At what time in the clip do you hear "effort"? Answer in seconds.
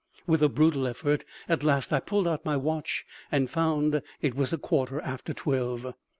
0.87-1.23